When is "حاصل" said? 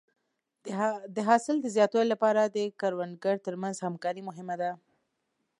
1.27-1.55